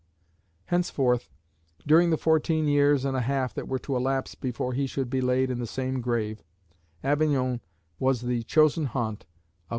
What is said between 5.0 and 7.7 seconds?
be laid in the same grave, Avignon